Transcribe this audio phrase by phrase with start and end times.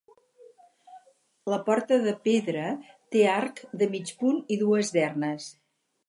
[1.53, 2.63] La porta, de pedra,
[3.15, 5.47] té arc de mig punt i dues dernes.